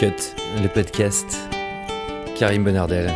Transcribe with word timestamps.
Cut, 0.00 0.34
le 0.62 0.68
podcast. 0.68 1.36
Karim 2.38 2.64
Bonardel. 2.64 3.12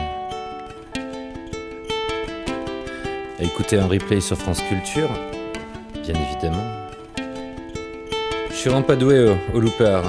À 3.39 3.43
écouter 3.43 3.79
un 3.79 3.87
replay 3.87 4.21
sur 4.21 4.37
France 4.37 4.61
Culture, 4.69 5.09
bien 6.03 6.13
évidemment. 6.15 6.67
Je 8.51 8.55
suis 8.55 8.69
vraiment 8.69 8.83
pas 8.83 8.97
doué 8.97 9.35
au, 9.55 9.61
looper. 9.61 10.03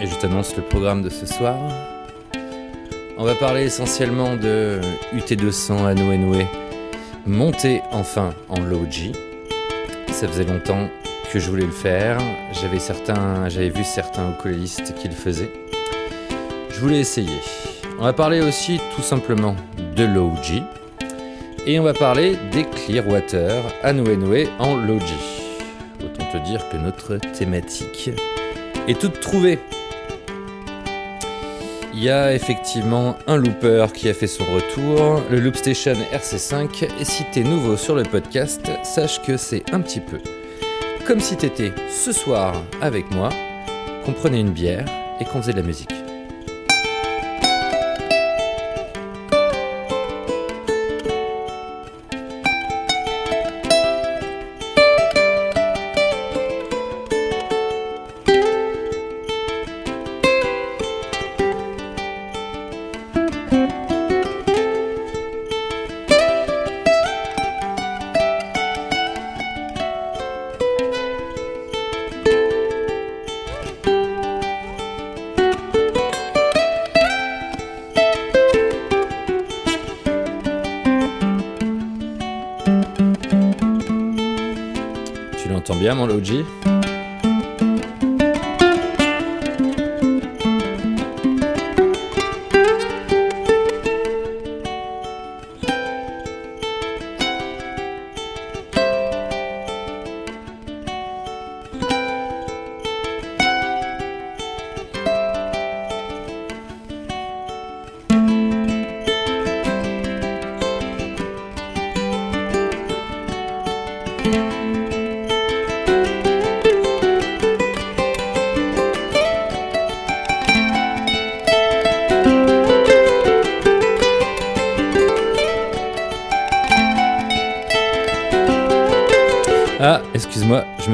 Et 0.00 0.08
je 0.08 0.16
t'annonce 0.16 0.56
le 0.56 0.64
programme 0.64 1.02
de 1.02 1.10
ce 1.10 1.26
soir. 1.26 1.54
On 3.16 3.22
va 3.22 3.36
parler 3.36 3.62
essentiellement 3.62 4.34
de 4.34 4.80
UT200 5.14 5.86
à 5.86 5.94
Noé 5.94 6.48
monter 7.24 7.82
enfin 7.92 8.34
en 8.48 8.60
low 8.60 8.84
G. 8.90 9.12
Ça 10.10 10.26
faisait 10.26 10.42
longtemps 10.42 10.88
que 11.32 11.38
je 11.38 11.48
voulais 11.48 11.66
le 11.66 11.70
faire. 11.70 12.18
J'avais 12.50 12.80
certains, 12.80 13.48
j'avais 13.48 13.70
vu 13.70 13.84
certains 13.84 14.32
ukulélistes 14.32 14.92
qui 14.96 15.06
le 15.06 15.14
faisaient. 15.14 15.67
Je 16.78 16.82
voulais 16.84 17.00
essayer. 17.00 17.40
On 17.98 18.04
va 18.04 18.12
parler 18.12 18.40
aussi 18.40 18.78
tout 18.94 19.02
simplement 19.02 19.56
de 19.96 20.04
low 20.04 20.30
G. 20.44 20.62
Et 21.66 21.80
on 21.80 21.82
va 21.82 21.92
parler 21.92 22.36
des 22.52 22.62
Clearwater 22.62 23.64
à 23.82 23.92
Noé 23.92 24.48
en 24.60 24.76
low 24.76 25.00
G. 25.00 25.06
Autant 26.04 26.24
te 26.30 26.36
dire 26.48 26.68
que 26.70 26.76
notre 26.76 27.16
thématique 27.16 28.12
est 28.86 28.96
toute 28.96 29.18
trouvée. 29.18 29.58
Il 31.92 32.00
y 32.00 32.10
a 32.10 32.32
effectivement 32.32 33.16
un 33.26 33.38
looper 33.38 33.86
qui 33.92 34.08
a 34.08 34.14
fait 34.14 34.28
son 34.28 34.44
retour, 34.44 35.20
le 35.32 35.40
Loopstation 35.40 35.96
RC5, 36.12 36.84
et 37.00 37.04
si 37.04 37.24
t'es 37.32 37.42
nouveau 37.42 37.76
sur 37.76 37.96
le 37.96 38.04
podcast, 38.04 38.70
sache 38.84 39.20
que 39.22 39.36
c'est 39.36 39.64
un 39.72 39.80
petit 39.80 40.00
peu 40.00 40.18
comme 41.08 41.18
si 41.18 41.36
t'étais 41.36 41.72
ce 41.90 42.12
soir 42.12 42.54
avec 42.80 43.10
moi, 43.10 43.30
qu'on 44.04 44.12
prenait 44.12 44.40
une 44.40 44.52
bière 44.52 44.84
et 45.18 45.24
qu'on 45.24 45.40
faisait 45.40 45.52
de 45.52 45.60
la 45.60 45.66
musique. 45.66 46.07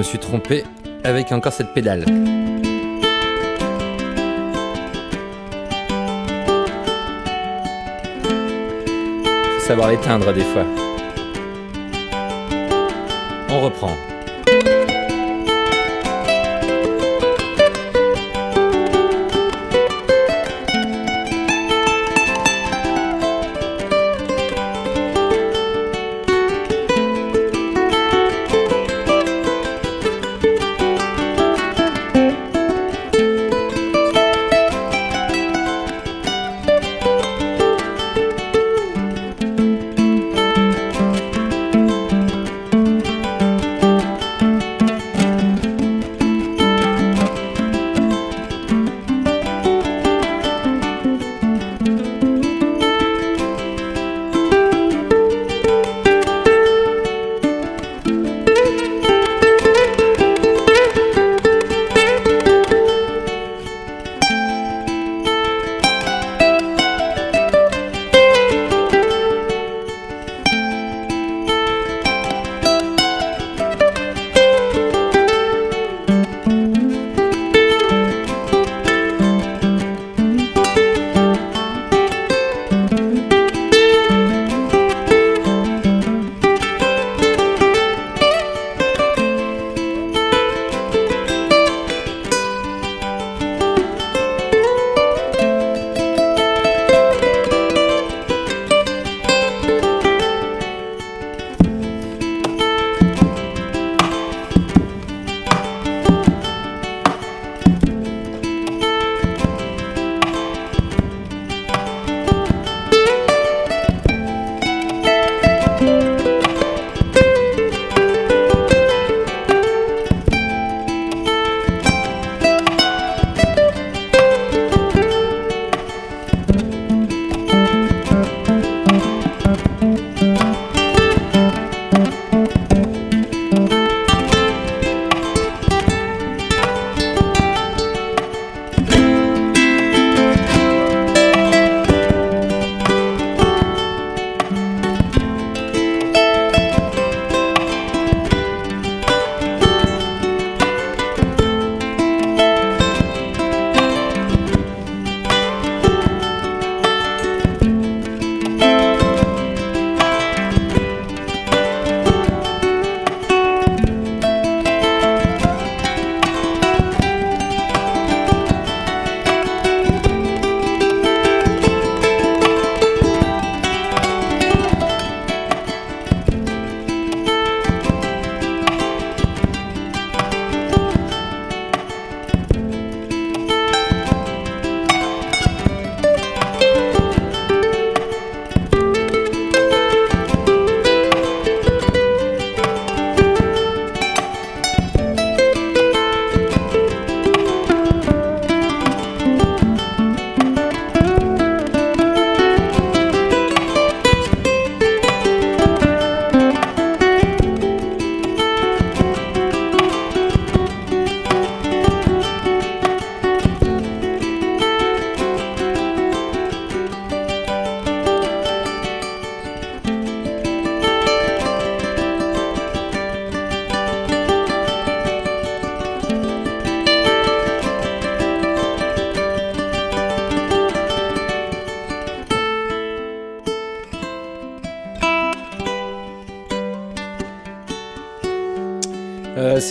Suis 0.04 0.18
trompé 0.18 0.64
avec 1.02 1.32
encore 1.32 1.52
cette 1.52 1.72
pédale. 1.72 2.04
Faut 9.58 9.66
savoir 9.66 9.90
l'éteindre 9.90 10.32
des 10.32 10.44
fois. 10.44 10.64
On 13.50 13.60
reprend. 13.60 13.96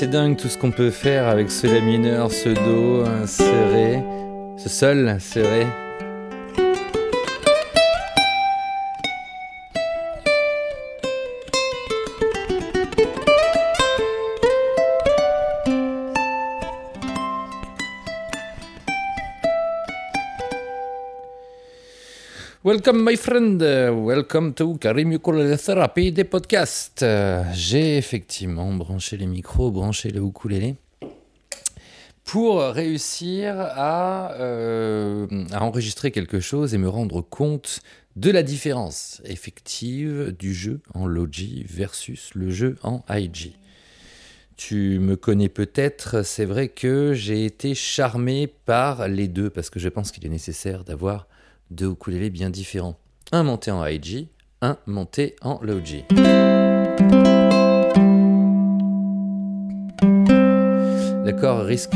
C'est 0.03 0.09
dingue 0.09 0.35
tout 0.35 0.49
ce 0.49 0.57
qu'on 0.57 0.71
peut 0.71 0.91
faire 0.91 1.29
avec 1.29 1.49
ce 1.49 1.65
La 1.65 1.79
mineur, 1.79 2.29
ce 2.29 2.49
Do, 2.49 3.05
ce 3.25 3.43
Ré, 3.73 4.03
ce 4.57 4.67
Sol, 4.67 5.15
ce. 5.21 5.39
Welcome 22.65 23.03
my 23.03 23.17
friend, 23.17 23.61
welcome 24.05 24.53
to 24.53 24.77
Karim 24.77 25.19
Therapy 25.57 26.13
des 26.13 26.23
podcasts. 26.23 27.03
J'ai 27.51 27.97
effectivement 27.97 28.73
branché 28.73 29.17
les 29.17 29.25
micros, 29.25 29.69
branché 29.69 30.11
le 30.11 30.21
ukulélé 30.21 30.75
pour 32.23 32.61
réussir 32.61 33.59
à, 33.59 34.31
euh, 34.35 35.27
à, 35.51 35.61
enregistrer 35.61 36.11
quelque 36.11 36.39
chose 36.39 36.73
et 36.73 36.77
me 36.77 36.87
rendre 36.87 37.19
compte 37.19 37.81
de 38.15 38.31
la 38.31 38.43
différence 38.43 39.21
effective 39.25 40.33
du 40.39 40.53
jeu 40.53 40.79
en 40.93 41.05
Logi 41.05 41.65
versus 41.67 42.29
le 42.33 42.49
jeu 42.49 42.77
en 42.81 43.03
IG. 43.09 43.55
Tu 44.55 44.99
me 44.99 45.17
connais 45.17 45.49
peut-être, 45.49 46.23
c'est 46.23 46.45
vrai 46.45 46.69
que 46.69 47.13
j'ai 47.13 47.43
été 47.43 47.75
charmé 47.75 48.47
par 48.47 49.09
les 49.09 49.27
deux 49.27 49.49
parce 49.49 49.69
que 49.69 49.81
je 49.81 49.89
pense 49.89 50.13
qu'il 50.13 50.25
est 50.25 50.29
nécessaire 50.29 50.85
d'avoir 50.85 51.27
deux 51.73 51.91
ukulélés 51.91 52.29
bien 52.29 52.49
différents. 52.49 52.99
Un 53.31 53.43
monté 53.43 53.71
en 53.71 53.85
high 53.85 54.27
un 54.61 54.77
monté 54.85 55.35
en 55.41 55.59
low 55.61 55.83
G. 55.83 56.05
L'accord 61.25 61.65
risque 61.65 61.95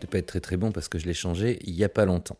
de 0.00 0.06
pas 0.06 0.18
être 0.18 0.26
très 0.26 0.40
très 0.40 0.56
bon 0.58 0.72
parce 0.72 0.88
que 0.88 0.98
je 0.98 1.06
l'ai 1.06 1.14
changé 1.14 1.58
il 1.64 1.74
n'y 1.74 1.84
a 1.84 1.88
pas 1.88 2.04
longtemps. 2.04 2.36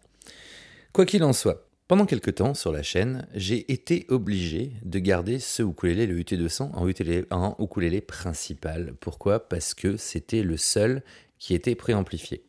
Quoi 0.93 1.07
qu'il 1.07 1.25
en 1.25 1.33
soit, 1.33 1.67
pendant 1.89 2.05
quelques 2.05 2.35
temps 2.35 2.55
sur 2.55 2.73
la 2.73 2.83
chaîne, 2.83 3.27
j'ai 3.35 3.73
été 3.73 4.05
obligé 4.09 4.73
de 4.83 4.99
garder 4.99 5.39
ce 5.39 5.63
ukulélé, 5.63 6.07
le 6.07 6.19
UT200, 6.19 6.73
en 6.75 6.89
ukulélé, 6.89 7.25
en 7.31 7.57
ukulélé 7.59 8.01
principal. 8.01 8.95
Pourquoi? 9.01 9.49
Parce 9.49 9.73
que 9.73 9.97
c'était 9.97 10.43
le 10.43 10.59
seul 10.59 11.03
qui 11.39 11.55
était 11.55 11.75
préamplifié 11.75 12.43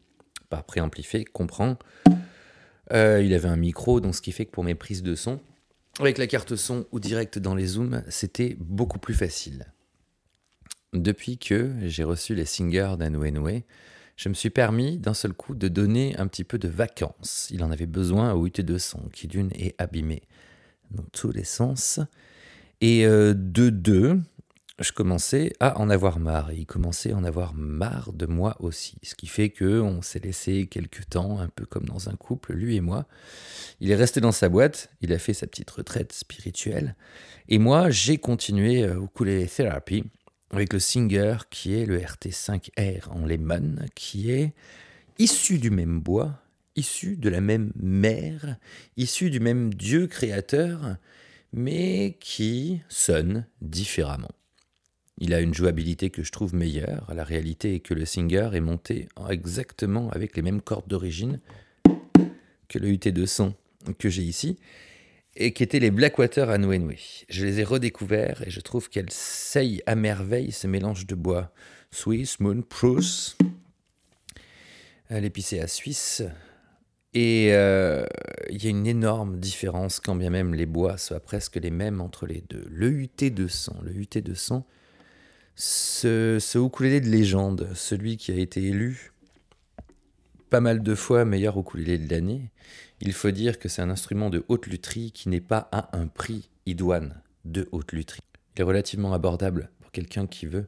préamplifié 0.62 1.26
comprend. 1.26 1.78
Euh, 2.92 3.24
il 3.24 3.34
avait 3.34 3.50
un 3.50 3.56
micro, 3.56 4.00
donc 4.00 4.14
ce 4.16 4.22
qui 4.22 4.32
fait 4.32 4.46
que 4.46 4.52
pour 4.52 4.64
mes 4.64 4.76
prises 4.76 5.02
de 5.02 5.16
son, 5.16 5.40
avec 6.00 6.18
la 6.18 6.28
carte 6.28 6.56
son 6.56 6.86
ou 6.92 7.00
direct 7.00 7.40
dans 7.40 7.56
les 7.56 7.66
zooms, 7.68 8.04
c'était 8.10 8.56
beaucoup 8.60 9.00
plus 9.00 9.14
facile. 9.14 9.74
Depuis 10.94 11.38
que 11.38 11.72
j'ai 11.82 12.04
reçu 12.04 12.36
les 12.36 12.46
singers 12.46 12.96
d'Anouenoué, 12.98 13.64
je 14.16 14.30
me 14.30 14.34
suis 14.34 14.50
permis 14.50 14.98
d'un 14.98 15.14
seul 15.14 15.34
coup 15.34 15.56
de 15.56 15.68
donner 15.68 16.16
un 16.18 16.28
petit 16.28 16.44
peu 16.44 16.60
de 16.60 16.68
vacances. 16.68 17.48
Il 17.52 17.64
en 17.64 17.72
avait 17.72 17.88
besoin 17.88 18.34
au 18.34 18.48
UT200, 18.48 19.12
qui 19.12 19.28
d'une 19.28 19.52
est 19.54 19.76
abîmé 19.80 20.22
dans 20.92 21.04
tous 21.12 21.32
les 21.32 21.44
sens. 21.44 22.00
Et 22.82 23.06
euh, 23.06 23.34
de 23.36 23.70
deux, 23.70 24.20
je 24.80 24.92
commençais 24.92 25.54
à 25.60 25.80
en 25.80 25.90
avoir 25.90 26.20
marre. 26.20 26.52
Et 26.52 26.58
il 26.58 26.66
commençait 26.66 27.12
à 27.12 27.18
en 27.18 27.24
avoir 27.24 27.54
marre 27.54 28.12
de 28.14 28.26
moi 28.26 28.56
aussi. 28.60 28.98
Ce 29.04 29.16
qui 29.16 29.28
fait 29.28 29.50
que 29.50 29.80
on 29.80 30.02
s'est 30.02 30.20
laissé 30.20 30.68
quelques 30.68 31.10
temps, 31.10 31.40
un 31.40 31.48
peu 31.48 31.66
comme 31.66 31.86
dans 31.86 32.10
un 32.10 32.16
couple, 32.16 32.54
lui 32.54 32.76
et 32.76 32.82
moi. 32.82 33.06
Il 33.80 33.92
est 33.92 33.96
resté 33.96 34.20
dans 34.22 34.32
sa 34.32 34.50
boîte, 34.50 34.90
il 35.02 35.14
a 35.14 35.20
fait 35.20 35.34
sa 35.34 35.48
petite 35.48 35.70
retraite 35.70 36.14
spirituelle. 36.14 36.96
Et 37.50 37.60
moi, 37.60 37.90
j'ai 37.90 38.18
continué 38.18 38.90
au 38.90 39.06
ukulele 39.06 39.50
therapy 39.50 40.04
avec 40.52 40.74
le 40.74 40.80
Singer 40.80 41.38
qui 41.50 41.76
est 41.76 41.86
le 41.86 42.00
RT5R 42.00 43.10
en 43.10 43.26
lemon, 43.26 43.76
qui 43.96 44.32
est 44.32 44.54
issu 45.18 45.58
du 45.60 45.70
même 45.70 46.00
bois, 46.00 46.40
issu 46.76 47.18
de 47.18 47.30
la 47.30 47.42
même 47.42 47.72
mère, 47.76 48.58
issu 48.98 49.30
du 49.30 49.40
même 49.40 49.74
Dieu 49.74 50.08
créateur, 50.08 50.98
mais 51.52 52.18
qui 52.20 52.82
sonne 52.88 53.46
différemment. 53.62 54.32
Il 55.20 55.34
a 55.34 55.42
une 55.42 55.54
jouabilité 55.54 56.10
que 56.10 56.24
je 56.24 56.32
trouve 56.32 56.56
meilleure. 56.56 57.12
La 57.14 57.24
réalité 57.24 57.76
est 57.76 57.80
que 57.80 57.94
le 57.94 58.06
Singer 58.06 58.50
est 58.54 58.60
monté 58.62 59.08
exactement 59.30 60.10
avec 60.10 60.36
les 60.36 60.42
mêmes 60.42 60.62
cordes 60.62 60.88
d'origine 60.88 61.40
que 62.68 62.80
le 62.80 62.90
UT200 62.90 63.54
que 64.00 64.10
j'ai 64.10 64.24
ici 64.24 64.58
et 65.36 65.52
qui 65.54 65.64
étaient 65.64 65.80
les 65.80 65.92
Blackwater 65.92 66.50
à 66.50 66.58
Je 66.58 67.46
les 67.46 67.60
ai 67.60 67.64
redécouverts 67.64 68.44
et 68.46 68.50
je 68.50 68.60
trouve 68.60 68.90
qu'elles 68.90 69.12
saillent 69.12 69.82
à 69.86 69.96
merveille 69.96 70.52
ce 70.52 70.68
mélange 70.68 71.08
de 71.08 71.16
bois. 71.16 71.52
Swiss, 71.92 72.40
Moon, 72.40 72.62
Pruss, 72.62 73.38
l'épicéa 75.10 75.68
suisse. 75.68 76.24
Et 77.16 77.50
euh, 77.52 78.06
il 78.50 78.64
y 78.64 78.68
a 78.68 78.72
une 78.72 78.88
énorme 78.88 79.40
différence, 79.40 80.00
quand 80.00 80.16
bien 80.16 80.32
même 80.32 80.56
les 80.56 80.66
bois 80.66 80.98
soient 80.98 81.20
presque 81.20 81.58
les 81.58 81.70
mêmes 81.70 82.02
entre 82.02 82.26
les 82.26 82.44
deux. 82.50 82.66
Le 82.70 82.90
UT200, 82.90 83.84
le 83.84 83.94
UT200, 83.94 84.64
ce, 85.56 86.38
ce 86.40 86.58
ukulélé 86.60 87.02
de 87.02 87.10
légende, 87.10 87.70
celui 87.76 88.18
qui 88.18 88.32
a 88.32 88.36
été 88.36 88.64
élu 88.64 89.14
pas 90.50 90.62
mal 90.62 90.84
de 90.84 90.94
fois 90.94 91.26
meilleur 91.26 91.60
ukulélé 91.60 91.98
de 91.98 92.12
l'année, 92.12 92.52
il 93.02 93.12
faut 93.12 93.32
dire 93.32 93.58
que 93.58 93.70
c'est 93.70 93.82
un 93.82 93.90
instrument 93.90 94.30
de 94.30 94.46
haute 94.50 94.68
lutherie 94.68 95.12
qui 95.12 95.30
n'est 95.30 95.42
pas 95.42 95.68
à 95.72 95.98
un 95.98 96.06
prix 96.06 96.50
idoine 96.68 97.22
de 97.44 97.68
haute 97.72 97.92
lutherie. 97.92 98.22
Il 98.56 98.62
est 98.62 98.64
relativement 98.64 99.14
abordable 99.14 99.72
pour 99.82 99.92
quelqu'un 99.92 100.28
qui 100.28 100.46
veut 100.46 100.68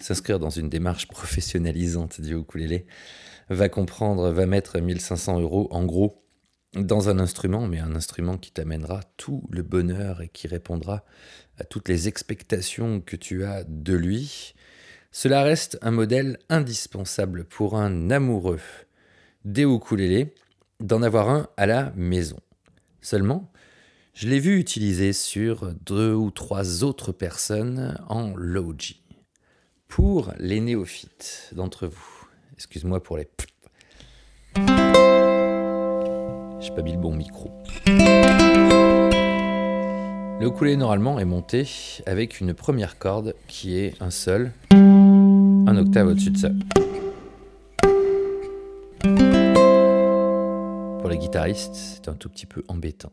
s'inscrire 0.00 0.38
dans 0.38 0.50
une 0.50 0.70
démarche 0.70 1.08
professionnalisante 1.08 2.20
du 2.20 2.36
ukulélé, 2.36 2.86
va 3.50 3.68
comprendre, 3.68 4.30
va 4.30 4.46
mettre 4.46 4.78
1500 4.78 5.40
euros 5.40 5.68
en 5.70 5.84
gros 5.84 6.24
dans 6.74 7.08
un 7.08 7.18
instrument, 7.18 7.66
mais 7.66 7.78
un 7.78 7.94
instrument 7.94 8.36
qui 8.36 8.50
t'amènera 8.50 9.00
tout 9.16 9.42
le 9.50 9.62
bonheur 9.62 10.20
et 10.22 10.28
qui 10.28 10.48
répondra 10.48 11.04
à 11.58 11.64
toutes 11.64 11.88
les 11.88 12.08
expectations 12.08 13.00
que 13.00 13.16
tu 13.16 13.44
as 13.44 13.64
de 13.64 13.94
lui, 13.94 14.54
cela 15.10 15.42
reste 15.42 15.78
un 15.82 15.90
modèle 15.90 16.38
indispensable 16.48 17.44
pour 17.44 17.76
un 17.76 18.10
amoureux 18.10 18.60
des 19.44 19.62
ukulélés 19.62 20.34
d'en 20.80 21.02
avoir 21.02 21.28
un 21.28 21.48
à 21.56 21.66
la 21.66 21.92
maison. 21.96 22.38
Seulement, 23.00 23.50
je 24.14 24.28
l'ai 24.28 24.40
vu 24.40 24.58
utiliser 24.58 25.12
sur 25.12 25.72
deux 25.86 26.12
ou 26.12 26.30
trois 26.30 26.84
autres 26.84 27.12
personnes 27.12 27.96
en 28.08 28.34
Logi. 28.36 29.02
Pour 29.86 30.32
les 30.38 30.60
néophytes 30.60 31.50
d'entre 31.52 31.86
vous, 31.86 32.28
excuse-moi 32.54 33.02
pour 33.02 33.16
les... 33.16 33.28
J'ai 36.60 36.74
pas 36.74 36.82
mis 36.82 36.92
le 36.92 36.98
bon 36.98 37.14
micro. 37.14 37.50
Le 40.40 40.46
ukulélé 40.46 40.76
normalement 40.76 41.18
est 41.18 41.24
monté 41.24 41.68
avec 42.06 42.38
une 42.38 42.54
première 42.54 42.96
corde 42.96 43.34
qui 43.48 43.76
est 43.76 44.00
un 44.00 44.10
sol, 44.10 44.52
un 44.70 45.76
octave 45.76 46.06
au-dessus 46.06 46.30
de 46.30 46.38
ça. 46.38 46.50
Pour 51.00 51.10
les 51.10 51.18
guitaristes, 51.18 51.74
c'est 51.74 52.08
un 52.08 52.14
tout 52.14 52.28
petit 52.28 52.46
peu 52.46 52.62
embêtant. 52.68 53.12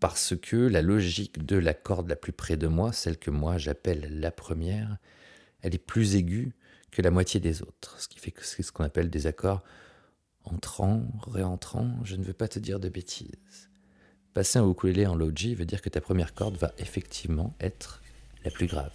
Parce 0.00 0.34
que 0.34 0.56
la 0.56 0.82
logique 0.82 1.46
de 1.46 1.56
la 1.56 1.72
corde 1.72 2.08
la 2.08 2.16
plus 2.16 2.32
près 2.32 2.56
de 2.56 2.66
moi, 2.66 2.92
celle 2.92 3.18
que 3.18 3.30
moi 3.30 3.56
j'appelle 3.56 4.18
la 4.18 4.32
première, 4.32 4.96
elle 5.62 5.76
est 5.76 5.78
plus 5.78 6.16
aiguë 6.16 6.52
que 6.90 7.00
la 7.00 7.12
moitié 7.12 7.38
des 7.38 7.62
autres. 7.62 8.00
Ce 8.00 8.08
qui 8.08 8.18
fait 8.18 8.32
que 8.32 8.44
c'est 8.44 8.64
ce 8.64 8.72
qu'on 8.72 8.82
appelle 8.82 9.08
des 9.08 9.28
accords 9.28 9.62
entrants, 10.42 11.04
réentrants. 11.28 11.94
Je 12.02 12.16
ne 12.16 12.24
veux 12.24 12.32
pas 12.32 12.48
te 12.48 12.58
dire 12.58 12.80
de 12.80 12.88
bêtises. 12.88 13.69
Passer 14.32 14.60
un 14.60 14.70
ukulélé 14.70 15.06
en 15.08 15.16
low 15.16 15.32
G 15.34 15.56
veut 15.56 15.64
dire 15.64 15.82
que 15.82 15.88
ta 15.88 16.00
première 16.00 16.34
corde 16.34 16.56
va 16.56 16.70
effectivement 16.78 17.52
être 17.60 18.00
la 18.44 18.52
plus 18.52 18.68
grave. 18.68 18.92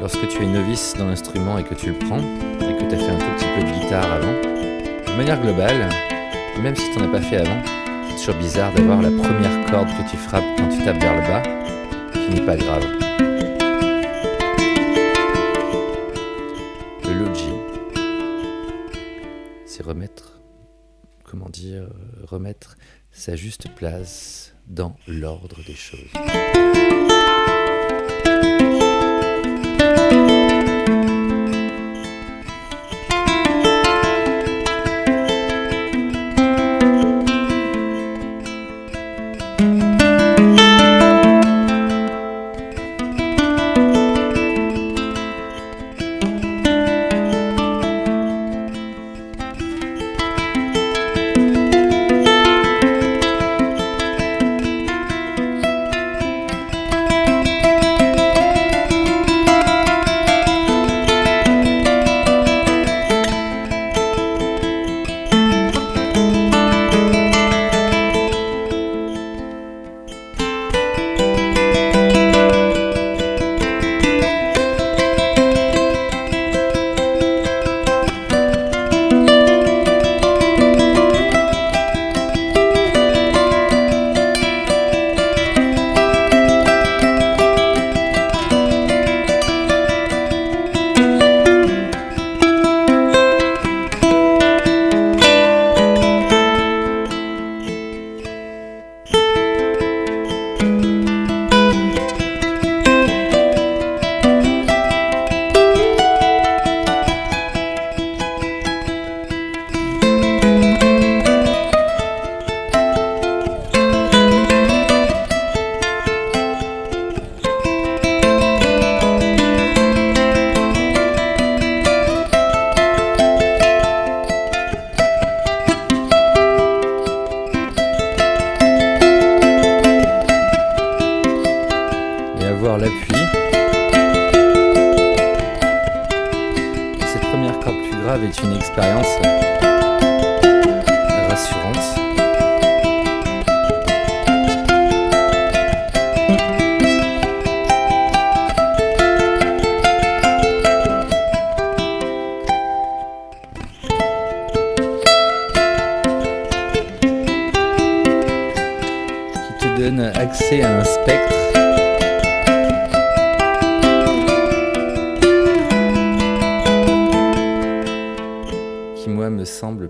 Lorsque 0.00 0.26
tu 0.28 0.42
es 0.42 0.46
novice 0.46 0.94
dans 0.96 1.08
l'instrument 1.08 1.58
et 1.58 1.64
que 1.64 1.74
tu 1.74 1.90
le 1.90 1.98
prends, 1.98 2.18
et 2.18 2.78
que 2.78 2.88
tu 2.88 2.94
as 2.94 2.98
fait 2.98 3.10
un 3.10 3.18
tout 3.18 3.26
petit 3.36 3.46
peu 3.56 3.62
de 3.62 3.78
guitare 3.78 4.10
avant, 4.10 4.32
de 4.32 5.16
manière 5.18 5.38
globale, 5.38 5.90
même 6.62 6.74
si 6.74 6.90
tu 6.92 6.98
n'en 6.98 7.08
as 7.08 7.12
pas 7.12 7.20
fait 7.20 7.36
avant, 7.36 7.62
c'est 8.08 8.16
toujours 8.16 8.40
bizarre 8.40 8.72
d'avoir 8.72 9.02
la 9.02 9.10
première 9.10 9.70
corde 9.70 9.88
que 9.88 10.10
tu 10.10 10.16
frappes 10.16 10.44
quand 10.56 10.70
tu 10.70 10.82
tapes 10.82 11.02
vers 11.02 11.14
le 11.14 11.28
bas 11.28 11.63
pas 12.40 12.56
grave. 12.56 12.84
Le 17.04 17.12
logi, 17.12 17.50
c'est 19.66 19.82
remettre, 19.82 20.40
comment 21.24 21.48
dire, 21.48 21.88
remettre 22.24 22.76
sa 23.10 23.36
juste 23.36 23.68
place 23.74 24.54
dans 24.66 24.96
l'ordre 25.06 25.62
des 25.64 25.74
choses. 25.74 27.13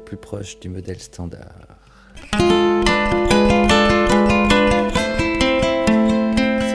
Plus 0.04 0.16
proche 0.16 0.61
du 0.61 0.68
modèle 0.68 1.00
standard. 1.00 1.78
C'est 2.32 2.38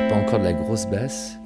pas 0.10 0.16
encore 0.16 0.40
de 0.40 0.46
la 0.46 0.54
grosse 0.54 0.86
basse, 0.88 1.40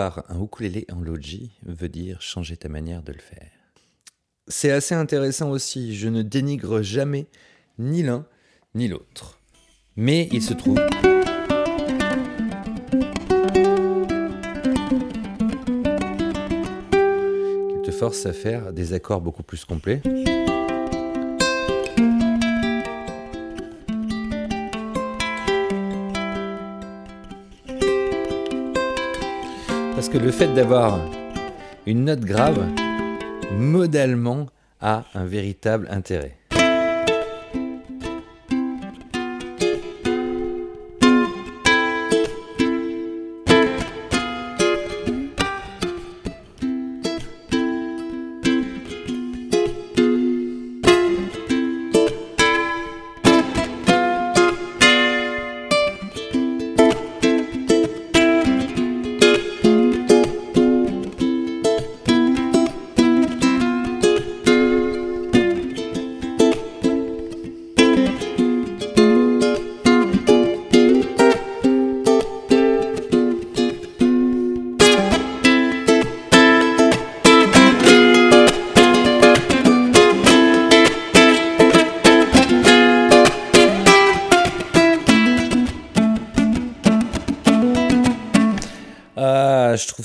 Un 0.00 0.42
ukulélé 0.42 0.86
en 0.90 1.00
logi 1.00 1.50
veut 1.62 1.90
dire 1.90 2.22
changer 2.22 2.56
ta 2.56 2.70
manière 2.70 3.02
de 3.02 3.12
le 3.12 3.18
faire. 3.18 3.50
C'est 4.48 4.70
assez 4.70 4.94
intéressant 4.94 5.50
aussi, 5.50 5.94
je 5.94 6.08
ne 6.08 6.22
dénigre 6.22 6.80
jamais 6.80 7.26
ni 7.78 8.02
l'un 8.02 8.24
ni 8.74 8.88
l'autre. 8.88 9.38
Mais 9.96 10.30
il 10.32 10.42
se 10.42 10.54
trouve 10.54 10.76
qu'il 17.68 17.82
te 17.82 17.90
force 17.90 18.24
à 18.24 18.32
faire 18.32 18.72
des 18.72 18.94
accords 18.94 19.20
beaucoup 19.20 19.42
plus 19.42 19.66
complets. 19.66 20.00
Parce 29.94 30.08
que 30.08 30.18
le 30.18 30.30
fait 30.30 30.52
d'avoir 30.54 30.98
une 31.86 32.04
note 32.04 32.20
grave, 32.20 32.64
modalement, 33.52 34.46
a 34.80 35.04
un 35.14 35.24
véritable 35.24 35.88
intérêt. 35.90 36.39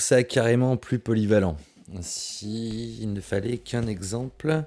Ça 0.01 0.23
carrément 0.23 0.77
plus 0.77 0.99
polyvalent. 0.99 1.57
Si 2.01 2.97
il 3.01 3.13
ne 3.13 3.21
fallait 3.21 3.57
qu'un 3.57 3.87
exemple. 3.87 4.63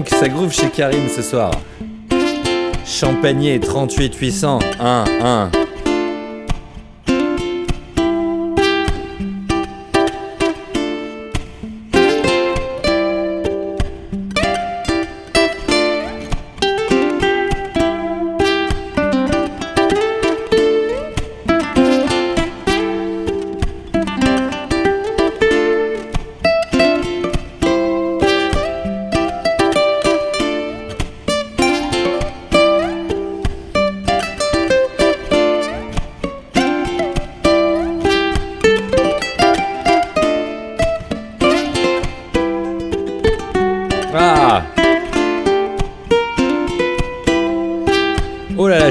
Dis 0.00 0.10
donc, 0.10 0.18
ça 0.18 0.28
groove 0.28 0.52
chez 0.52 0.70
Karine 0.70 1.08
ce 1.14 1.20
soir. 1.20 1.50
Champagné 2.86 3.60
38 3.60 4.14
800 4.14 4.58
1 4.80 5.04
1. 5.22 5.50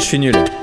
Suis 0.10 0.18
nul. 0.18 0.59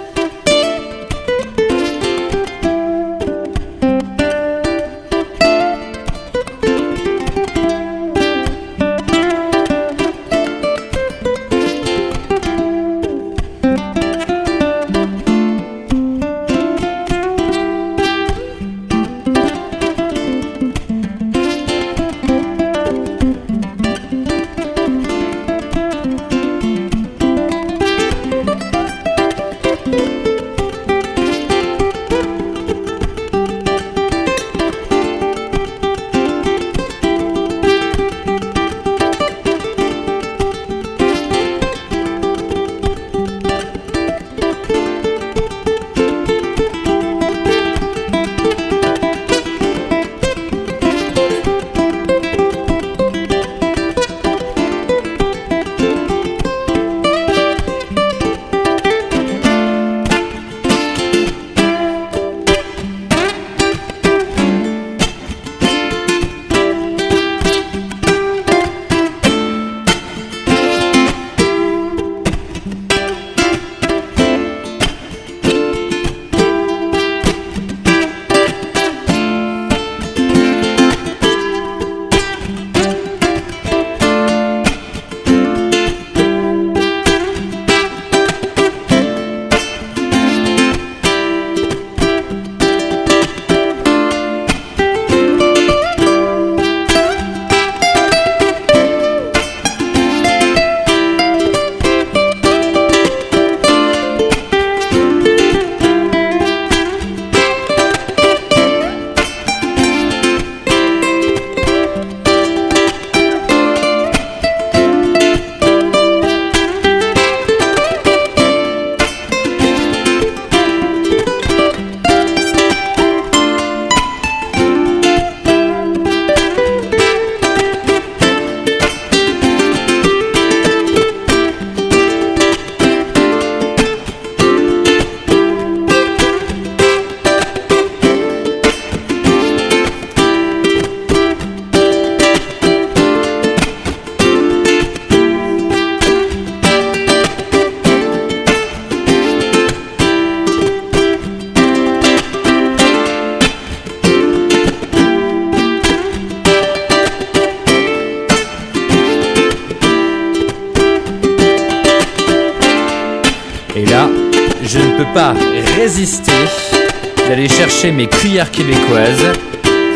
Québécoises 168.56 169.32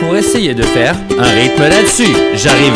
pour 0.01 0.15
essayer 0.17 0.53
de 0.53 0.63
faire 0.63 0.95
un 1.19 1.31
rythme 1.31 1.63
là-dessus. 1.63 2.15
J'arrive. 2.35 2.75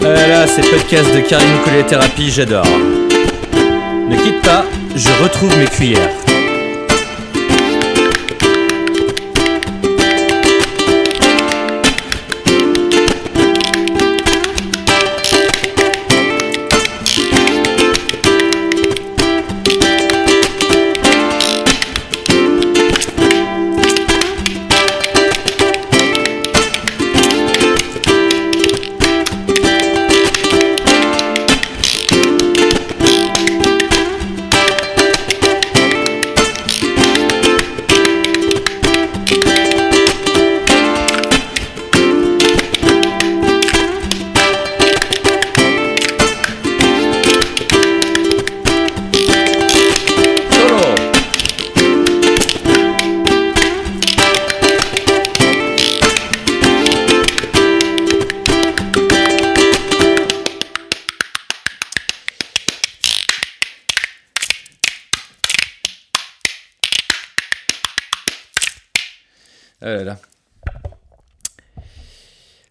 Voilà, 0.00 0.46
ces 0.48 0.62
podcasts 0.62 1.14
de 1.14 1.20
Karim 1.20 1.48
Ukulele 1.60 1.86
Thérapie, 1.86 2.30
j'adore. 2.30 2.66
Ne 4.08 4.16
quitte 4.16 4.42
pas, 4.42 4.64
je 4.96 5.08
retrouve 5.22 5.56
mes 5.58 5.66
cuillères. 5.66 6.25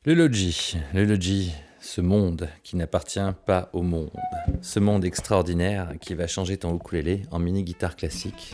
Le 0.07 0.13
Logi, 0.13 0.77
le 0.93 1.03
Logi, 1.03 1.51
ce 1.79 1.99
monde 1.99 2.47
qui 2.61 2.75
n'appartient 2.75 3.19
pas 3.47 3.71
au 3.73 3.81
monde, 3.81 4.11
ce 4.61 4.79
monde 4.79 5.03
extraordinaire 5.03 5.93
qui 5.99 6.13
va 6.13 6.27
changer 6.27 6.57
ton 6.57 6.75
ukulélé 6.75 7.23
en 7.31 7.39
mini 7.39 7.63
guitare 7.63 7.95
classique. 7.95 8.53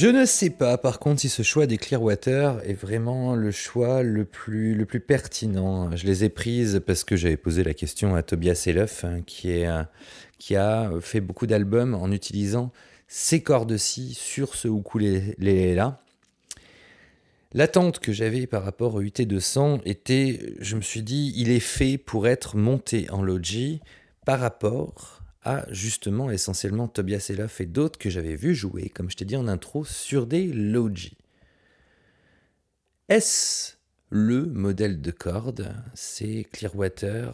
Je 0.00 0.06
ne 0.06 0.26
sais 0.26 0.50
pas 0.50 0.78
par 0.78 1.00
contre 1.00 1.22
si 1.22 1.28
ce 1.28 1.42
choix 1.42 1.66
des 1.66 1.76
Clearwater 1.76 2.60
est 2.64 2.72
vraiment 2.72 3.34
le 3.34 3.50
choix 3.50 4.04
le 4.04 4.24
plus, 4.24 4.76
le 4.76 4.86
plus 4.86 5.00
pertinent. 5.00 5.90
Je 5.96 6.06
les 6.06 6.22
ai 6.22 6.28
prises 6.28 6.80
parce 6.86 7.02
que 7.02 7.16
j'avais 7.16 7.36
posé 7.36 7.64
la 7.64 7.74
question 7.74 8.14
à 8.14 8.22
Tobias 8.22 8.62
Elof 8.68 9.04
hein, 9.04 9.22
qui, 9.26 9.50
est, 9.50 9.68
qui 10.38 10.54
a 10.54 10.92
fait 11.00 11.20
beaucoup 11.20 11.48
d'albums 11.48 11.96
en 11.96 12.12
utilisant 12.12 12.70
ces 13.08 13.42
cordes-ci 13.42 14.14
sur 14.14 14.54
ce 14.54 14.68
ukulélé-là. 14.68 16.00
L'attente 17.52 17.98
que 17.98 18.12
j'avais 18.12 18.46
par 18.46 18.62
rapport 18.62 18.94
au 18.94 19.02
UT200 19.02 19.80
était, 19.84 20.54
je 20.60 20.76
me 20.76 20.80
suis 20.80 21.02
dit, 21.02 21.32
il 21.34 21.50
est 21.50 21.58
fait 21.58 21.98
pour 21.98 22.28
être 22.28 22.56
monté 22.56 23.10
en 23.10 23.20
Logi 23.20 23.80
par 24.24 24.38
rapport 24.38 25.17
justement 25.70 26.30
essentiellement 26.30 26.88
Tobias 26.88 27.26
Elof 27.30 27.60
et 27.60 27.66
d'autres 27.66 27.98
que 27.98 28.10
j'avais 28.10 28.36
vu 28.36 28.54
jouer, 28.54 28.88
comme 28.88 29.10
je 29.10 29.16
t'ai 29.16 29.24
dit 29.24 29.36
en 29.36 29.48
intro, 29.48 29.84
sur 29.84 30.26
des 30.26 30.46
Logi. 30.46 31.16
Est-ce 33.08 33.74
le 34.10 34.44
modèle 34.44 35.00
de 35.00 35.10
corde 35.10 35.74
C'est 35.94 36.46
Clearwater 36.52 37.32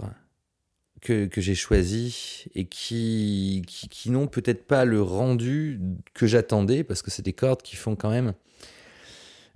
que, 1.01 1.27
que 1.27 1.41
j'ai 1.41 1.55
choisi 1.55 2.45
et 2.55 2.67
qui, 2.67 3.63
qui, 3.67 3.89
qui 3.89 4.11
n'ont 4.11 4.27
peut-être 4.27 4.67
pas 4.67 4.85
le 4.85 5.03
rendu 5.03 5.81
que 6.15 6.27
j'attendais, 6.27 6.85
parce 6.85 7.03
que 7.03 7.11
c'est 7.11 7.23
des 7.23 7.33
cordes 7.33 7.63
qui 7.63 7.77
font 7.77 7.97
quand 7.97 8.11
même... 8.11 8.35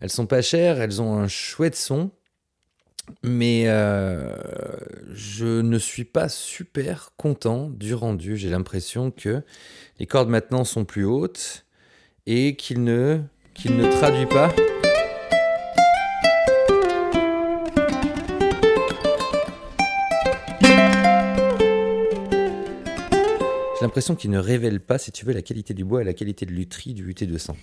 Elles 0.01 0.11
sont 0.11 0.27
pas 0.27 0.43
chères, 0.43 0.81
elles 0.81 1.03
ont 1.03 1.15
un 1.19 1.27
chouette 1.27 1.75
son, 1.75 2.13
mais 3.23 3.65
euh, 3.67 4.35
je 5.13 5.61
ne 5.61 5.79
suis 5.79 6.05
pas 6.05 6.29
super 6.29 7.13
content 7.17 7.69
du 7.71 7.95
rendu. 7.95 8.37
J'ai 8.37 8.51
l'impression 8.51 9.11
que 9.11 9.43
les 9.99 10.07
cordes 10.07 10.29
maintenant 10.29 10.65
sont 10.65 10.85
plus 10.85 11.05
hautes 11.05 11.65
et 12.27 12.57
qu'il 12.57 12.85
ne, 12.85 13.19
ne 13.65 13.99
traduit 13.99 14.27
pas. 14.27 14.55
J'ai 23.79 23.85
l'impression 23.85 24.17
qu'il 24.17 24.33
ne 24.33 24.41
révèle 24.41 24.81
pas, 24.81 24.99
si 24.99 25.13
tu 25.13 25.25
veux, 25.25 25.33
la 25.33 25.43
qualité 25.43 25.73
du 25.73 25.85
bois 25.85 26.03
et 26.03 26.05
la 26.05 26.13
qualité 26.13 26.45
de 26.47 26.51
lutherie 26.51 26.95
du 26.95 27.15
UT200. 27.15 27.55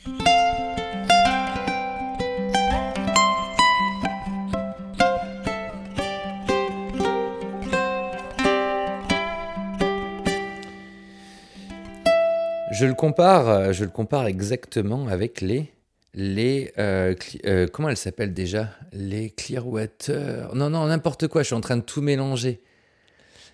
Je 12.77 12.85
le 12.85 12.93
compare, 12.93 13.47
euh, 13.47 13.71
je 13.71 13.85
le 13.85 13.89
compare 13.89 14.27
exactement 14.27 15.07
avec 15.07 15.39
les 15.39 15.71
les 16.13 16.73
euh, 16.77 17.15
euh, 17.45 17.67
comment 17.71 17.87
elles 17.87 17.95
s'appellent 17.95 18.33
déjà? 18.33 18.69
Les 18.91 19.29
Clearwater. 19.29 20.53
Non 20.55 20.69
non 20.69 20.85
n'importe 20.87 21.29
quoi. 21.29 21.41
Je 21.41 21.47
suis 21.47 21.55
en 21.55 21.61
train 21.61 21.77
de 21.77 21.83
tout 21.83 22.01
mélanger. 22.01 22.61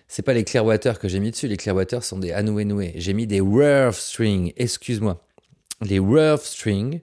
C'est 0.08 0.22
pas 0.22 0.32
les 0.32 0.42
Clearwater 0.42 0.98
que 0.98 1.06
j'ai 1.06 1.20
mis 1.20 1.30
dessus. 1.30 1.46
Les 1.46 1.56
Clearwater 1.56 2.02
sont 2.02 2.18
des 2.18 2.32
Anouenoué. 2.32 2.94
J'ai 2.96 3.12
mis 3.12 3.28
des 3.28 3.38
Rough 3.38 3.94
String. 3.94 4.52
Excuse-moi. 4.56 5.24
Les 5.82 6.00
Rough 6.00 6.42
String. 6.42 7.00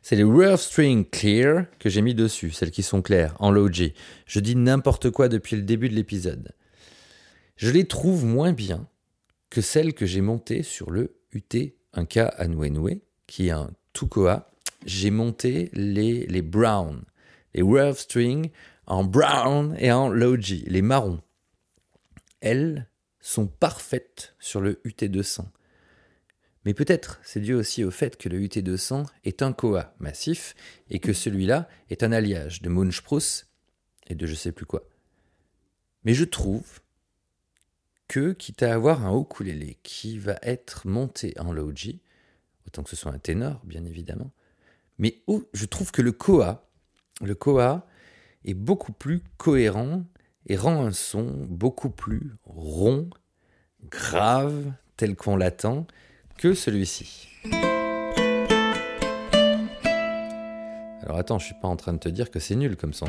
C'est 0.00 0.16
les 0.16 0.24
Rough 0.24 0.60
String 0.60 1.04
Clear 1.04 1.66
que 1.78 1.90
j'ai 1.90 2.00
mis 2.00 2.14
dessus, 2.14 2.50
celles 2.50 2.70
qui 2.70 2.82
sont 2.82 3.02
claires, 3.02 3.34
en 3.40 3.50
low. 3.50 3.68
Je 3.70 4.40
dis 4.40 4.56
n'importe 4.56 5.10
quoi 5.10 5.28
depuis 5.28 5.56
le 5.56 5.62
début 5.62 5.90
de 5.90 5.94
l'épisode. 5.94 6.52
Je 7.56 7.70
les 7.70 7.84
trouve 7.84 8.24
moins 8.24 8.52
bien 8.52 8.88
que 9.50 9.60
celles 9.60 9.92
que 9.92 10.06
j'ai 10.06 10.22
montées 10.22 10.62
sur 10.62 10.90
le 10.90 11.17
UT 11.32 11.74
un 11.92 12.04
cas 12.04 12.26
à 12.38 12.46
qui 13.26 13.48
est 13.48 13.50
un 13.50 13.70
Tukoa. 13.92 14.50
J'ai 14.86 15.10
monté 15.10 15.70
les, 15.72 16.26
les 16.26 16.42
brown, 16.42 17.02
les 17.54 17.62
rough 17.62 17.96
string 17.96 18.50
en 18.86 19.04
brown 19.04 19.76
et 19.78 19.92
en 19.92 20.08
low 20.08 20.36
G, 20.36 20.64
les 20.66 20.82
marrons. 20.82 21.20
Elles 22.40 22.88
sont 23.20 23.46
parfaites 23.46 24.34
sur 24.38 24.60
le 24.60 24.80
UT200. 24.84 25.46
Mais 26.64 26.74
peut-être 26.74 27.20
c'est 27.22 27.40
dû 27.40 27.54
aussi 27.54 27.84
au 27.84 27.90
fait 27.90 28.16
que 28.16 28.28
le 28.28 28.40
UT200 28.40 29.06
est 29.24 29.42
un 29.42 29.52
Koa 29.52 29.94
massif 29.98 30.54
et 30.90 31.00
que 31.00 31.12
celui-là 31.12 31.68
est 31.90 32.02
un 32.02 32.12
alliage 32.12 32.62
de 32.62 32.68
Moonspruce 32.68 33.46
et 34.06 34.14
de 34.14 34.26
je 34.26 34.34
sais 34.34 34.52
plus 34.52 34.66
quoi. 34.66 34.88
Mais 36.04 36.14
je 36.14 36.24
trouve 36.24 36.80
que, 38.08 38.32
quitte 38.32 38.62
à 38.62 38.74
avoir 38.74 39.06
un 39.06 39.18
ukulélé 39.18 39.78
qui 39.82 40.18
va 40.18 40.36
être 40.42 40.88
monté 40.88 41.34
en 41.38 41.52
low 41.52 41.72
G, 41.74 42.00
autant 42.66 42.82
que 42.82 42.90
ce 42.90 42.96
soit 42.96 43.12
un 43.12 43.18
ténor, 43.18 43.60
bien 43.64 43.84
évidemment, 43.84 44.30
mais 44.98 45.22
où 45.26 45.44
je 45.52 45.66
trouve 45.66 45.92
que 45.92 46.02
le 46.02 46.12
koa, 46.12 46.66
le 47.20 47.36
est 48.44 48.54
beaucoup 48.54 48.92
plus 48.92 49.22
cohérent 49.36 50.04
et 50.46 50.56
rend 50.56 50.84
un 50.84 50.92
son 50.92 51.46
beaucoup 51.48 51.90
plus 51.90 52.32
rond, 52.44 53.10
grave, 53.90 54.72
tel 54.96 55.14
qu'on 55.14 55.36
l'attend, 55.36 55.86
que 56.38 56.54
celui-ci. 56.54 57.28
Alors 61.02 61.18
attends, 61.18 61.38
je 61.38 61.46
suis 61.46 61.54
pas 61.60 61.68
en 61.68 61.76
train 61.76 61.92
de 61.92 61.98
te 61.98 62.08
dire 62.08 62.30
que 62.30 62.38
c'est 62.38 62.56
nul 62.56 62.76
comme 62.76 62.92
son. 62.92 63.06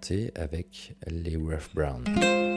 1K 0.00 0.10
monté 0.10 0.32
avec 0.34 0.94
les 1.06 1.36
Rough 1.36 1.74
Brown. 1.74 2.49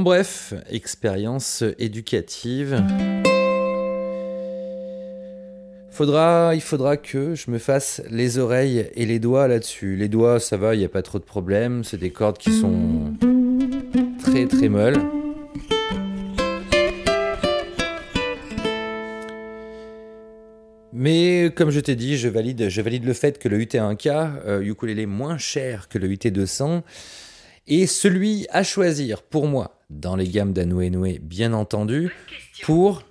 Bref, 0.00 0.54
expérience 0.70 1.62
éducative. 1.78 2.82
il 6.54 6.60
faudra 6.62 6.96
que 6.96 7.34
je 7.34 7.50
me 7.50 7.58
fasse 7.58 8.00
les 8.08 8.38
oreilles 8.38 8.88
et 8.94 9.04
les 9.04 9.18
doigts 9.18 9.46
là-dessus. 9.46 9.96
Les 9.96 10.08
doigts, 10.08 10.40
ça 10.40 10.56
va, 10.56 10.74
il 10.74 10.78
n'y 10.78 10.84
a 10.84 10.88
pas 10.88 11.02
trop 11.02 11.18
de 11.18 11.24
problème. 11.24 11.84
C'est 11.84 11.98
des 11.98 12.10
cordes 12.10 12.38
qui 12.38 12.50
sont 12.50 13.14
très 14.22 14.46
très 14.46 14.70
molles. 14.70 14.98
Mais 20.94 21.52
comme 21.54 21.70
je 21.70 21.80
t'ai 21.80 21.94
dit, 21.94 22.16
je 22.16 22.28
valide, 22.28 22.70
je 22.70 22.80
valide 22.80 23.04
le 23.04 23.12
fait 23.12 23.38
que 23.38 23.48
le 23.48 23.58
UT1K, 23.58 24.30
euh, 24.46 24.62
ukulélé 24.62 25.04
moins 25.04 25.36
cher 25.36 25.88
que 25.88 25.98
le 25.98 26.08
UT200, 26.08 26.82
est 27.68 27.86
celui 27.86 28.46
à 28.50 28.62
choisir 28.62 29.22
pour 29.22 29.46
moi, 29.46 29.79
dans 29.90 30.16
les 30.16 30.28
gammes 30.28 30.52
d'Anouenoué, 30.52 31.18
bien 31.20 31.52
entendu, 31.52 32.10
pour... 32.62 33.02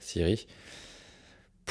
Siri 0.00 0.46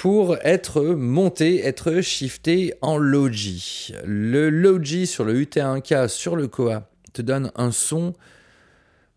pour 0.02 0.38
être 0.46 0.82
monté, 0.82 1.66
être 1.66 2.00
shifté 2.00 2.74
en 2.82 2.98
Logi. 2.98 3.94
Le 4.06 4.50
Logi 4.50 5.06
sur 5.06 5.26
le 5.26 5.44
UT1K, 5.44 6.08
sur 6.08 6.38
le 6.38 6.48
Koa, 6.48 6.90
te 7.12 7.22
donne 7.22 7.52
un 7.56 7.74
son 7.74 8.14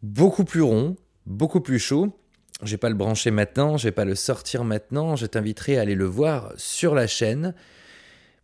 beaucoup 0.03 0.43
plus 0.45 0.63
rond, 0.63 0.97
beaucoup 1.25 1.61
plus 1.61 1.79
chaud. 1.79 2.19
Je 2.65 2.73
vais 2.73 2.79
pas 2.79 2.89
le 2.89 2.97
brancher 2.97 3.31
maintenant, 3.31 3.77
je 3.77 3.85
vais 3.85 3.93
pas 3.93 4.05
le 4.05 4.17
sortir 4.17 4.65
maintenant, 4.65 5.15
je 5.15 5.27
t'inviterai 5.27 5.79
à 5.79 5.83
aller 5.83 5.95
le 5.95 6.05
voir 6.05 6.53
sur 6.57 6.97
la 6.97 7.07
chaîne. 7.07 7.55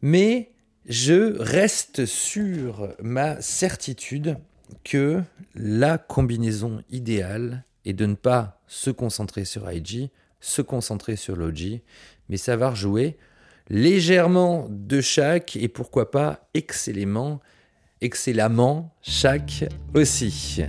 Mais 0.01 0.53
je 0.87 1.37
reste 1.41 2.07
sur 2.07 2.95
ma 3.03 3.41
certitude 3.41 4.37
que 4.85 5.23
la 5.55 5.99
combinaison 5.99 6.83
idéale 6.91 7.65
est 7.85 7.93
de 7.93 8.07
ne 8.07 8.15
pas 8.15 8.61
se 8.67 8.91
concentrer 8.91 9.45
sur 9.45 9.71
IG, 9.71 10.11
se 10.41 10.63
concentrer 10.63 11.17
sur 11.17 11.37
Logi, 11.37 11.83
mais 12.29 12.37
savoir 12.37 12.77
jouer 12.77 13.17
légèrement 13.69 14.67
de 14.71 15.01
chaque 15.01 15.57
et 15.57 15.69
pourquoi 15.69 16.11
pas 16.11 16.49
excellemment, 16.55 17.41
excellemment 18.01 18.95
chaque 19.03 19.65
aussi. 19.95 20.63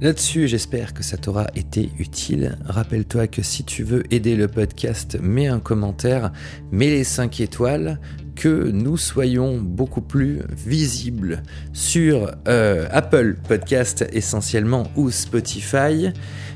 Là-dessus, 0.00 0.48
j'espère 0.48 0.92
que 0.92 1.04
ça 1.04 1.16
t'aura 1.16 1.46
été 1.54 1.90
utile. 1.98 2.58
Rappelle-toi 2.66 3.28
que 3.28 3.42
si 3.42 3.64
tu 3.64 3.84
veux 3.84 4.02
aider 4.12 4.34
le 4.34 4.48
podcast, 4.48 5.16
mets 5.22 5.46
un 5.46 5.60
commentaire, 5.60 6.32
mets 6.72 6.90
les 6.90 7.04
5 7.04 7.40
étoiles, 7.40 8.00
que 8.34 8.70
nous 8.70 8.96
soyons 8.96 9.58
beaucoup 9.58 10.00
plus 10.00 10.40
visibles 10.66 11.42
sur 11.72 12.32
euh, 12.48 12.88
Apple 12.90 13.36
Podcast 13.46 14.04
essentiellement 14.12 14.90
ou 14.96 15.10
Spotify. 15.10 16.10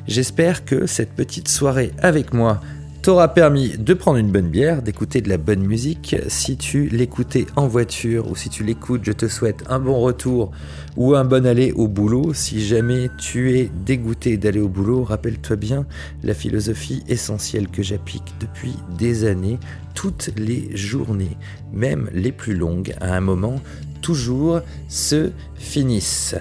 J'espère 0.09 0.65
que 0.65 0.87
cette 0.87 1.13
petite 1.13 1.49
soirée 1.49 1.93
avec 2.03 2.33
moi 2.35 2.61
t'aura 3.09 3.29
permis 3.29 3.71
de 3.79 3.95
prendre 3.95 4.19
une 4.19 4.31
bonne 4.31 4.51
bière, 4.51 4.83
d'écouter 4.83 5.23
de 5.23 5.31
la 5.31 5.39
bonne 5.39 5.63
musique. 5.63 6.15
Si 6.29 6.59
tu 6.59 6.89
l'écoutais 6.89 7.47
en 7.57 7.67
voiture 7.67 8.31
ou 8.31 8.37
si 8.37 8.51
tu 8.51 8.65
l'écoutes, 8.65 9.01
je 9.03 9.13
te 9.13 9.29
souhaite 9.29 9.65
un 9.71 9.79
bon 9.79 9.99
retour 9.99 10.51
ou 10.99 11.15
un 11.15 11.25
bon 11.25 11.47
aller 11.47 11.73
au 11.73 11.89
boulot. 11.89 12.35
Si 12.35 12.61
jamais 12.61 13.09
tu 13.17 13.57
es 13.57 13.71
dégoûté 13.87 14.37
d'aller 14.37 14.61
au 14.61 14.69
boulot, 14.69 15.05
rappelle-toi 15.05 15.57
bien 15.57 15.87
la 16.23 16.35
philosophie 16.35 17.03
essentielle 17.09 17.69
que 17.69 17.83
j'applique 17.83 18.35
depuis 18.41 18.75
des 18.99 19.25
années, 19.25 19.59
toutes 19.95 20.29
les 20.37 20.77
journées, 20.77 21.39
même 21.73 22.11
les 22.13 22.31
plus 22.31 22.55
longues, 22.55 22.95
à 23.01 23.17
un 23.17 23.23
moment, 23.23 23.59
toujours 24.03 24.61
se 24.87 25.31
finissent. 25.55 26.37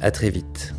À 0.00 0.12
très 0.12 0.30
vite. 0.30 0.76